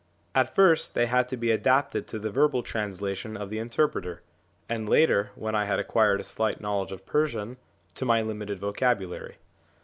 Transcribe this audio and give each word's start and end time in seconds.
At 0.33 0.55
first 0.55 0.95
they 0.95 1.05
had 1.05 1.27
to 1.29 1.37
be 1.37 1.51
adapted 1.51 2.07
to 2.07 2.17
the 2.17 2.31
verbal 2.31 2.63
translation 2.63 3.37
of 3.37 3.51
the 3.51 3.59
interpreter; 3.59 4.23
and 4.67 4.89
later, 4.89 5.29
when 5.35 5.53
I 5.53 5.65
had 5.65 5.77
acquired 5.77 6.19
a 6.19 6.23
slight 6.23 6.59
knowledge 6.59 6.91
of 6.91 7.05
Persian, 7.05 7.57
to 7.93 8.05
my 8.05 8.23
limited 8.23 8.57
vocabulary. 8.59 9.35